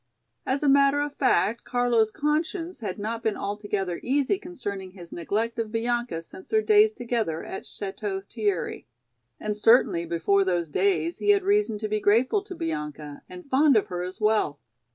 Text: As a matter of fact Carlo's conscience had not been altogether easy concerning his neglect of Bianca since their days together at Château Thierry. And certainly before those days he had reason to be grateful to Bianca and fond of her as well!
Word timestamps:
As 0.47 0.63
a 0.63 0.67
matter 0.67 0.99
of 0.99 1.13
fact 1.13 1.63
Carlo's 1.63 2.09
conscience 2.09 2.79
had 2.79 2.97
not 2.97 3.21
been 3.21 3.37
altogether 3.37 3.99
easy 4.01 4.39
concerning 4.39 4.93
his 4.93 5.11
neglect 5.11 5.59
of 5.59 5.71
Bianca 5.71 6.23
since 6.23 6.49
their 6.49 6.63
days 6.63 6.91
together 6.91 7.43
at 7.43 7.65
Château 7.65 8.25
Thierry. 8.25 8.87
And 9.39 9.55
certainly 9.55 10.07
before 10.07 10.43
those 10.43 10.69
days 10.69 11.19
he 11.19 11.29
had 11.29 11.43
reason 11.43 11.77
to 11.77 11.87
be 11.87 11.99
grateful 11.99 12.41
to 12.45 12.55
Bianca 12.55 13.21
and 13.29 13.45
fond 13.47 13.77
of 13.77 13.89
her 13.89 14.01
as 14.01 14.19
well! 14.19 14.57